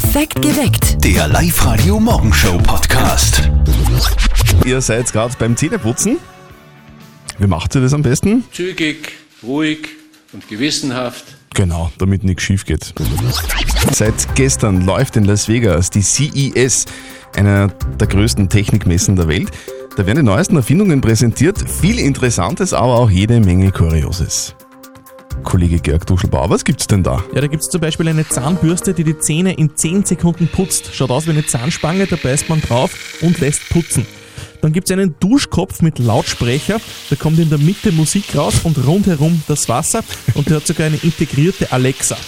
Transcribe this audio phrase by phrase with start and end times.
[0.00, 1.04] Perfekt geweckt.
[1.04, 3.50] Der Live-Radio Morgenshow Podcast.
[4.64, 6.18] Ihr seid gerade beim Zähneputzen.
[7.36, 8.44] Wie macht ihr das am besten?
[8.52, 9.10] Zügig,
[9.42, 9.88] ruhig
[10.32, 11.24] und gewissenhaft.
[11.52, 12.94] Genau, damit nichts schief geht.
[13.90, 16.84] Seit gestern läuft in Las Vegas die CES,
[17.34, 19.50] einer der größten Technikmessen der Welt.
[19.96, 24.54] Da werden die neuesten Erfindungen präsentiert, viel Interessantes, aber auch jede Menge Kurioses.
[25.48, 27.24] Kollege Georg Duschelbauer, was gibt's denn da?
[27.32, 30.94] Ja, da gibt es zum Beispiel eine Zahnbürste, die die Zähne in 10 Sekunden putzt.
[30.94, 34.04] Schaut aus wie eine Zahnspange, da beißt man drauf und lässt putzen.
[34.60, 38.86] Dann gibt es einen Duschkopf mit Lautsprecher, da kommt in der Mitte Musik raus und
[38.86, 42.18] rundherum das Wasser und der hat sogar eine integrierte Alexa.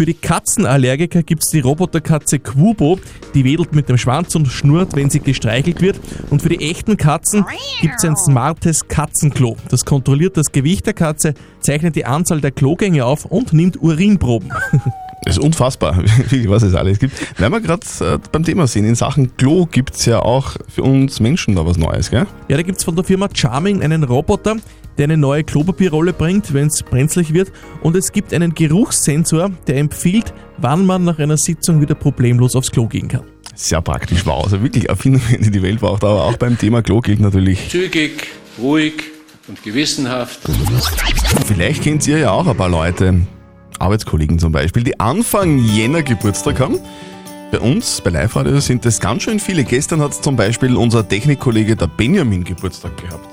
[0.00, 2.98] Für die Katzenallergiker gibt es die Roboterkatze Quubo,
[3.34, 6.00] die wedelt mit dem Schwanz und schnurrt, wenn sie gestreichelt wird.
[6.30, 7.44] Und für die echten Katzen
[7.82, 9.58] gibt es ein smartes Katzenklo.
[9.68, 14.50] Das kontrolliert das Gewicht der Katze, zeichnet die Anzahl der Klogänge auf und nimmt Urinproben.
[15.24, 17.14] Das ist unfassbar, wie- was es alles gibt.
[17.38, 21.20] Weil wir gerade äh, beim Thema sind, in Sachen Klo gibt's ja auch für uns
[21.20, 22.26] Menschen da was Neues, gell?
[22.48, 24.56] Ja, da gibt's von der Firma Charming einen Roboter,
[24.98, 27.52] der eine neue Klopapierrolle bringt, wenn es brenzlig wird.
[27.82, 32.70] Und es gibt einen Geruchssensor, der empfiehlt, wann man nach einer Sitzung wieder problemlos aufs
[32.70, 33.22] Klo gehen kann.
[33.54, 34.44] Sehr praktisch, wow.
[34.44, 37.68] Also wirklich Erfindungen, die die Welt braucht, aber auch beim Thema Klo gilt natürlich.
[37.68, 38.26] Zügig,
[38.58, 38.94] ruhig
[39.48, 40.40] und gewissenhaft.
[41.46, 43.20] Vielleicht kennt ihr ja auch ein paar Leute,
[43.80, 46.78] Arbeitskollegen zum Beispiel, die Anfang Jänner Geburtstag haben.
[47.50, 49.64] Bei uns, bei Live Radio, sind das ganz schön viele.
[49.64, 53.26] Gestern hat zum Beispiel unser Technikkollege der Benjamin Geburtstag gehabt.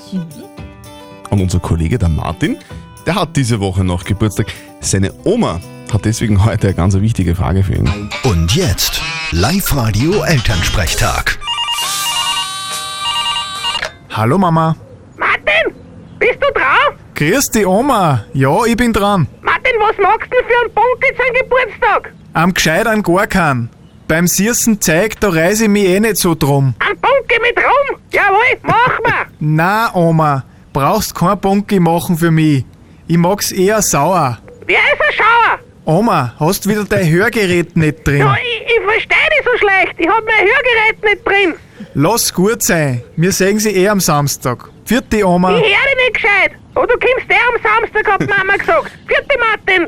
[1.30, 2.58] Und unser Kollege der Martin,
[3.06, 4.48] der hat diese Woche noch Geburtstag.
[4.80, 5.59] Seine Oma
[5.92, 8.09] hat deswegen heute eine ganz wichtige Frage für ihn.
[8.23, 9.02] Und jetzt
[9.32, 11.38] Live-Radio Elternsprechtag.
[14.09, 14.76] Hallo Mama.
[15.17, 15.76] Martin,
[16.17, 16.98] bist du dran?
[17.14, 18.26] Grüß die Oma.
[18.34, 19.28] Ja, ich bin dran.
[19.80, 22.14] Was magst du für einen Bunkel zum Geburtstag?
[22.33, 23.70] Am gescheit an gar keinen.
[24.08, 26.73] Beim Siersen Zeig, da reise ich mich eh nicht so drum.
[26.80, 28.00] Ein Bunkel mit Rum?
[28.11, 29.25] Jawohl, mach mal.
[29.39, 32.66] Na, Oma, brauchst kein Bunky machen für mich.
[33.08, 34.39] Ich mag's eher sauer.
[34.66, 35.60] Wer ist ein Schauer?
[35.86, 38.20] Oma, hast wieder dein Hörgerät nicht drin?
[38.20, 39.95] Ja, ich, ich verstehe dich so schlecht.
[39.98, 41.54] Ich hab mein Hörgerät nicht drin.
[41.93, 43.04] Lass gut sein.
[43.16, 44.70] Wir sehen sie eh am Samstag.
[44.86, 45.52] Vierte Oma.
[45.52, 46.52] Ich höre dich nicht gescheit.
[46.80, 48.92] Oh, du kommst eh am Samstag, hat Mama gesagt.
[49.08, 49.88] Vierte Martin.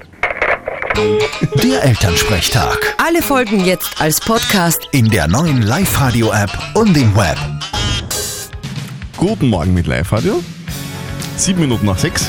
[1.61, 2.95] Der Elternsprechtag.
[2.97, 4.88] Alle Folgen jetzt als Podcast.
[4.91, 7.38] In der neuen Live-Radio-App und im Web.
[9.17, 10.41] Guten Morgen mit Live Radio.
[11.38, 12.28] Sieben Minuten nach sechs.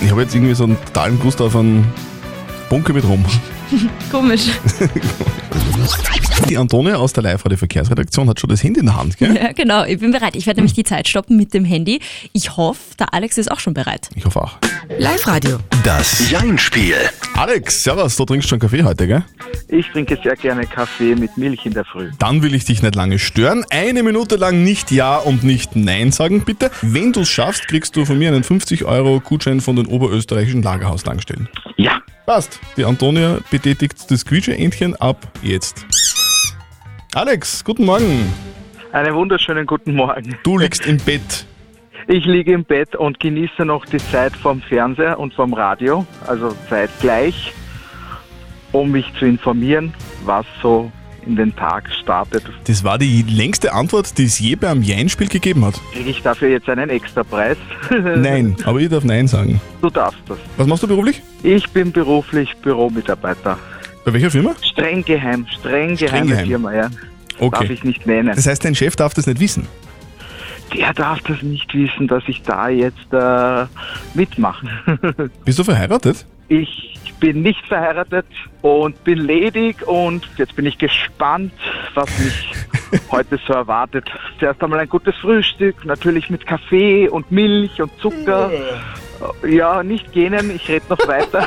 [0.00, 1.92] Ich habe jetzt irgendwie so einen totalen Gust auf einen
[2.70, 3.22] Bunker mit rum.
[4.10, 4.50] Komisch.
[6.48, 9.36] Die Antonia aus der Live Verkehrsredaktion hat schon das Handy in der Hand, gell?
[9.36, 9.84] Ja, genau.
[9.84, 10.34] Ich bin bereit.
[10.34, 12.00] Ich werde nämlich die Zeit stoppen mit dem Handy.
[12.32, 14.08] Ich hoffe, der Alex ist auch schon bereit.
[14.14, 14.58] Ich hoffe auch.
[14.98, 15.58] Live-Radio.
[15.84, 16.96] Das Jein-Spiel.
[17.36, 19.24] Alex, servus, du trinkst schon Kaffee heute, gell?
[19.68, 22.10] Ich trinke sehr gerne Kaffee mit Milch in der Früh.
[22.18, 23.64] Dann will ich dich nicht lange stören.
[23.70, 26.70] Eine Minute lang nicht Ja und nicht Nein sagen, bitte.
[26.82, 30.62] Wenn du es schaffst, kriegst du von mir einen 50 Euro Gutschein von den oberösterreichischen
[30.62, 31.48] Lagerhaustankstellen.
[31.76, 31.99] Ja,
[32.30, 32.60] Passt.
[32.76, 35.84] Die Antonia betätigt das Quietsche-Entchen ab jetzt.
[37.12, 38.32] Alex, guten Morgen.
[38.92, 40.36] einen wunderschönen guten Morgen.
[40.44, 41.44] Du liegst im Bett.
[42.06, 46.54] Ich liege im Bett und genieße noch die Zeit vom Fernseher und vom Radio, also
[46.68, 47.52] zeitgleich,
[48.70, 49.92] um mich zu informieren,
[50.24, 50.92] was so
[51.26, 52.44] in den Tag startet.
[52.64, 55.80] Das war die längste Antwort, die es je beim Jein-Spiel gegeben hat.
[55.92, 57.56] Kriege ich dafür jetzt einen Extrapreis?
[57.90, 59.60] Nein, aber ich darf Nein sagen.
[59.82, 60.38] Du darfst das.
[60.56, 61.22] Was machst du beruflich?
[61.42, 63.58] Ich bin beruflich Büromitarbeiter.
[64.04, 64.54] Bei welcher Firma?
[64.62, 66.46] Streng geheim, streng geheime geheim.
[66.46, 66.82] Firma, ja.
[66.82, 66.92] Darf
[67.38, 67.72] Okay.
[67.72, 68.32] ich nicht nennen.
[68.34, 69.66] Das heißt, dein Chef darf das nicht wissen.
[70.76, 73.66] Der darf das nicht wissen, dass ich da jetzt äh,
[74.14, 74.66] mitmache.
[75.44, 76.26] Bist du verheiratet?
[76.50, 78.26] Ich bin nicht verheiratet
[78.60, 81.52] und bin ledig und jetzt bin ich gespannt,
[81.94, 82.52] was mich
[83.12, 84.10] heute so erwartet.
[84.40, 88.50] Zuerst einmal ein gutes Frühstück, natürlich mit Kaffee und Milch und Zucker.
[89.48, 91.46] Ja, nicht gähnen, ich rede noch weiter.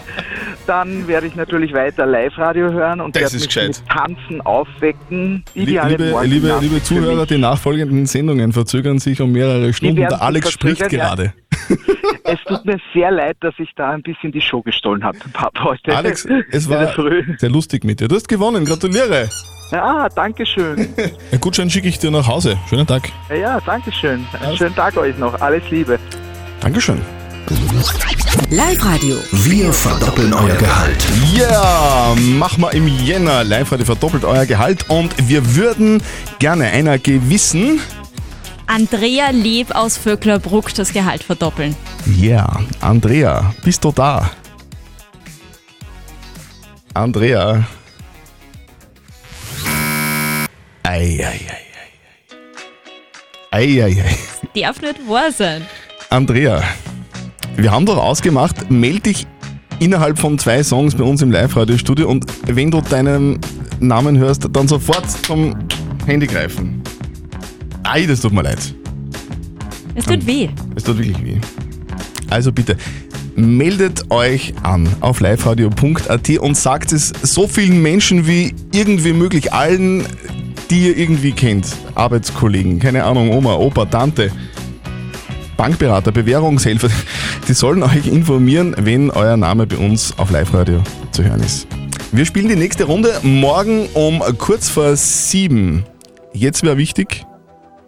[0.66, 3.68] Dann werde ich natürlich weiter Live-Radio hören und Das werde mich gescheit.
[3.68, 5.44] mit Tanzen aufwecken.
[5.54, 9.96] Liebe, Ideale liebe, liebe, liebe Zuhörer, die nachfolgenden Sendungen verzögern sich um mehrere Stunden.
[9.96, 10.88] Der Alex spricht ja.
[10.88, 11.34] gerade.
[12.24, 15.64] Es tut mir sehr leid, dass ich da ein bisschen die Show gestohlen habe, Papa,
[15.64, 15.94] heute.
[15.94, 16.90] Alex, es war
[17.38, 18.08] sehr lustig mit dir.
[18.08, 19.28] Du hast gewonnen, gratuliere.
[19.70, 20.88] Ja, danke schön.
[21.32, 22.56] Ein Gutschein schicke ich dir nach Hause.
[22.68, 23.10] Schönen Tag.
[23.28, 24.24] Ja, ja, danke schön.
[24.40, 25.40] Einen schönen Tag euch noch.
[25.40, 25.98] Alles Liebe.
[26.60, 27.00] Dankeschön.
[28.50, 29.16] Live-Radio.
[29.32, 31.04] Wir verdoppeln euer Gehalt.
[31.34, 33.44] Ja, mach mal im Jänner.
[33.44, 36.02] Live heute verdoppelt euer Gehalt und wir würden
[36.38, 37.80] gerne einer gewissen,
[38.74, 41.76] Andrea Leb aus Vöcklerbruck das Gehalt verdoppeln.
[42.18, 44.28] ja, Andrea, bist du da?
[46.92, 47.64] Andrea,
[50.82, 51.38] Ei, ei, ei,
[53.52, 53.80] ei.
[53.80, 54.60] Ei, ei, ei.
[54.60, 55.62] Darf nicht wahr sein.
[56.10, 56.60] Andrea,
[57.56, 59.24] wir haben doch ausgemacht, melde dich
[59.78, 63.38] innerhalb von zwei Songs bei uns im Live-Radio-Studio und wenn du deinen
[63.78, 65.54] Namen hörst, dann sofort zum
[66.06, 66.73] Handy greifen.
[67.84, 68.74] Ei, das tut mir leid.
[69.94, 70.48] Es tut weh.
[70.74, 71.38] Es tut wirklich weh.
[72.30, 72.76] Also bitte,
[73.36, 80.04] meldet euch an auf liveradio.at und sagt es so vielen Menschen wie irgendwie möglich, allen,
[80.70, 81.66] die ihr irgendwie kennt.
[81.94, 84.32] Arbeitskollegen, keine Ahnung, Oma, Opa, Tante,
[85.56, 86.88] Bankberater, Bewährungshelfer,
[87.48, 90.82] die sollen euch informieren, wenn euer Name bei uns auf Live-Radio
[91.12, 91.66] zu hören ist.
[92.12, 95.84] Wir spielen die nächste Runde morgen um kurz vor sieben.
[96.32, 97.24] Jetzt wäre wichtig,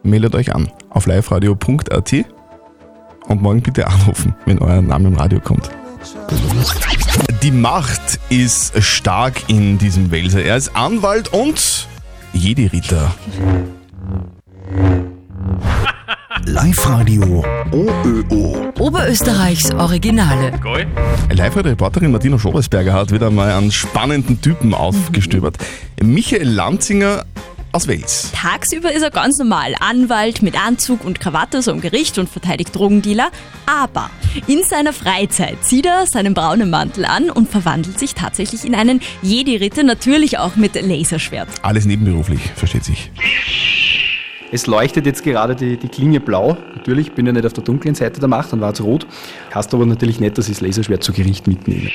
[0.06, 2.14] meldet euch an auf liveradio.at
[3.28, 5.70] und morgen bitte anrufen, wenn euer Name im Radio kommt.
[7.42, 10.42] Die Macht ist stark in diesem Welser.
[10.42, 11.88] Er ist Anwalt und
[12.32, 13.14] Jedi-Ritter.
[16.44, 18.72] Live-Radio OÖO.
[18.78, 20.52] Oberösterreichs Originale.
[21.32, 25.56] Live-Reporterin Martina Schobersberger hat wieder mal einen spannenden Typen aufgestöbert.
[26.02, 27.24] Michael Lanzinger
[27.76, 28.32] aus Wels.
[28.32, 32.74] Tagsüber ist er ganz normal Anwalt mit Anzug und Krawatte so im Gericht und verteidigt
[32.74, 33.28] Drogendealer.
[33.66, 34.10] Aber
[34.46, 39.02] in seiner Freizeit zieht er seinen braunen Mantel an und verwandelt sich tatsächlich in einen
[39.20, 41.48] Jedi-Ritter, natürlich auch mit Laserschwert.
[41.60, 43.10] Alles nebenberuflich, versteht sich.
[44.50, 46.56] Es leuchtet jetzt gerade die, die Klinge blau.
[46.76, 49.06] Natürlich bin ich nicht auf der dunklen Seite der Macht, dann war es rot.
[49.54, 51.90] Heißt aber natürlich nicht, dass ich das Laserschwert zu Gericht mitnehme.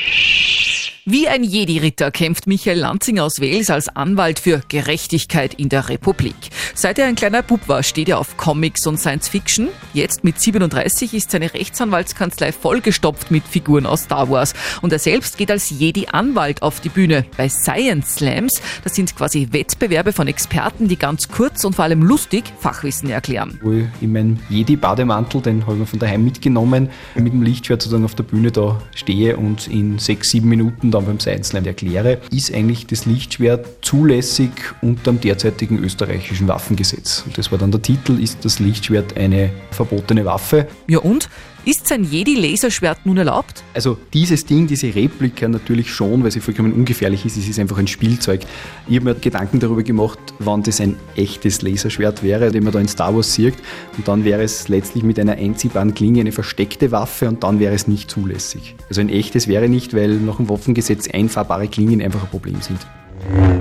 [1.05, 6.35] Wie ein Jedi-Ritter kämpft Michael Lanzinger aus Wales als Anwalt für Gerechtigkeit in der Republik.
[6.75, 9.69] Seit er ein kleiner Bub war, steht er auf Comics und Science Fiction.
[9.95, 14.53] Jetzt mit 37 ist seine Rechtsanwaltskanzlei vollgestopft mit Figuren aus Star Wars.
[14.83, 18.61] Und er selbst geht als Jedi-Anwalt auf die Bühne bei Science Slams.
[18.83, 23.59] Das sind quasi Wettbewerbe von Experten, die ganz kurz und vor allem lustig Fachwissen erklären.
[23.63, 27.81] Wo ich in meinem Jedi-Bademantel, den habe ich mir von daheim mitgenommen, mit dem Lichtschwert
[27.81, 32.19] sozusagen auf der Bühne da stehe und in sechs, sieben Minuten dann beim Slam erkläre,
[32.31, 34.51] ist eigentlich das Lichtschwert zulässig
[34.81, 37.23] unter dem derzeitigen österreichischen Waffengesetz.
[37.25, 40.67] Und das war dann der Titel, ist das Lichtschwert eine verbotene Waffe?
[40.87, 41.29] Ja und?
[41.63, 43.63] Ist sein Jedi-Laserschwert nun erlaubt?
[43.75, 47.37] Also dieses Ding, diese Replika natürlich schon, weil sie vollkommen ungefährlich ist.
[47.37, 48.41] Es ist einfach ein Spielzeug.
[48.87, 52.79] Ich habe mir Gedanken darüber gemacht, wann das ein echtes Laserschwert wäre, den man da
[52.79, 53.53] in Star Wars sieht.
[53.95, 57.75] Und dann wäre es letztlich mit einer einziehbaren Klinge eine versteckte Waffe und dann wäre
[57.75, 58.75] es nicht zulässig.
[58.89, 62.79] Also ein echtes wäre nicht, weil nach dem Waffengesetz einfahrbare Klingen einfach ein Problem sind.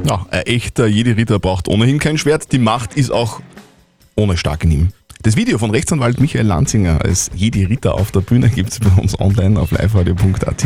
[0.08, 2.50] Ja, ein echter Jedi-Ritter braucht ohnehin kein Schwert.
[2.52, 3.42] Die Macht ist auch
[4.16, 4.88] ohne stark in ihm.
[5.22, 9.20] Das Video von Rechtsanwalt Michael Lanzinger als Jedi-Ritter auf der Bühne gibt es bei uns
[9.20, 10.64] online auf liveradio.at.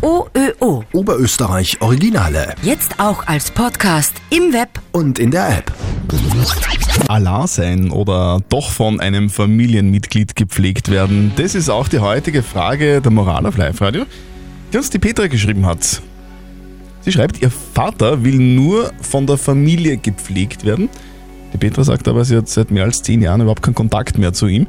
[0.00, 0.84] OÖO.
[0.92, 2.54] Oberösterreich Originale.
[2.62, 4.68] Jetzt auch als Podcast im Web.
[4.92, 5.74] Und in der App.
[7.08, 11.32] Allah sein oder doch von einem Familienmitglied gepflegt werden?
[11.34, 14.04] Das ist auch die heutige Frage der Moral auf Live-Radio,
[14.72, 16.00] die uns die Petra geschrieben hat.
[17.00, 20.90] Sie schreibt, ihr Vater will nur von der Familie gepflegt werden.
[21.52, 24.32] Die Petra sagt aber, sie hat seit mehr als zehn Jahren überhaupt keinen Kontakt mehr
[24.32, 24.66] zu ihm.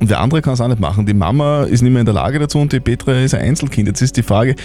[0.00, 1.06] Und der andere kann es auch nicht machen.
[1.06, 3.86] Die Mama ist nicht mehr in der Lage dazu und die Petra ist ein Einzelkind.
[3.88, 4.56] Jetzt ist die Frage,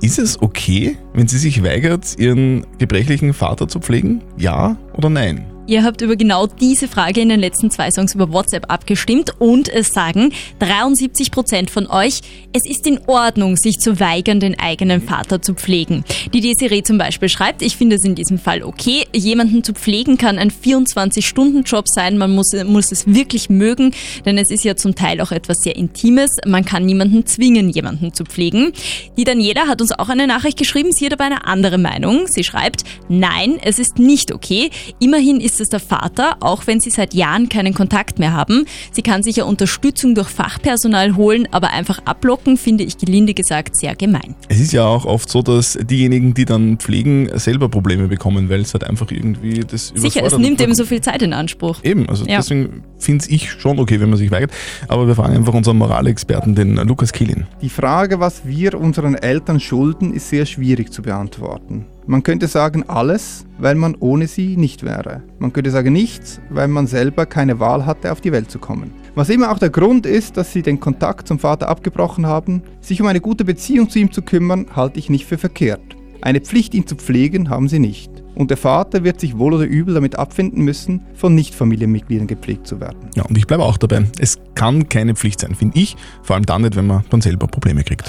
[0.00, 4.22] ist es okay, wenn sie sich weigert, ihren gebrechlichen Vater zu pflegen?
[4.36, 5.44] Ja oder nein?
[5.68, 9.68] Ihr habt über genau diese Frage in den letzten zwei Songs über WhatsApp abgestimmt und
[9.68, 12.20] es sagen 73 Prozent von euch,
[12.52, 16.04] es ist in Ordnung, sich zu weigern, den eigenen Vater zu pflegen.
[16.32, 19.06] Die Desiree zum Beispiel schreibt, ich finde es in diesem Fall okay.
[19.12, 22.16] Jemanden zu pflegen kann ein 24-Stunden-Job sein.
[22.16, 23.92] Man muss, muss es wirklich mögen,
[24.24, 26.36] denn es ist ja zum Teil auch etwas sehr Intimes.
[26.46, 28.72] Man kann niemanden zwingen, jemanden zu pflegen.
[29.16, 30.92] Die Daniela hat uns auch eine Nachricht geschrieben.
[30.92, 32.28] Sie hat aber eine andere Meinung.
[32.28, 34.70] Sie schreibt, nein, es ist nicht okay.
[35.00, 38.64] Immerhin ist es der Vater, auch wenn sie seit Jahren keinen Kontakt mehr haben.
[38.92, 43.76] Sie kann sich ja Unterstützung durch Fachpersonal holen, aber einfach ablocken, finde ich gelinde gesagt
[43.76, 44.34] sehr gemein.
[44.48, 48.60] Es ist ja auch oft so, dass diejenigen, die dann pflegen, selber Probleme bekommen, weil
[48.60, 51.78] es halt einfach irgendwie das Sicher, es nimmt eben so viel Zeit in Anspruch.
[51.82, 52.38] Eben, also Ja.
[52.38, 54.50] deswegen finde ich schon okay, wenn man sich weigert.
[54.88, 57.46] Aber wir fragen einfach unseren Moralexperten, den Lukas Kehlin.
[57.62, 61.86] Die Frage, was wir unseren Eltern schulden, ist sehr schwierig zu beantworten.
[62.08, 65.24] Man könnte sagen alles, weil man ohne sie nicht wäre.
[65.40, 68.92] Man könnte sagen nichts, weil man selber keine Wahl hatte, auf die Welt zu kommen.
[69.16, 73.00] Was immer auch der Grund ist, dass sie den Kontakt zum Vater abgebrochen haben, sich
[73.00, 75.96] um eine gute Beziehung zu ihm zu kümmern, halte ich nicht für verkehrt.
[76.20, 78.10] Eine Pflicht, ihn zu pflegen, haben sie nicht.
[78.36, 82.78] Und der Vater wird sich wohl oder übel damit abfinden müssen, von Nicht-Familienmitgliedern gepflegt zu
[82.78, 83.10] werden.
[83.16, 84.04] Ja, und ich bleibe auch dabei.
[84.18, 85.96] Es kann keine Pflicht sein, finde ich.
[86.22, 88.08] Vor allem dann nicht, wenn man dann selber Probleme kriegt.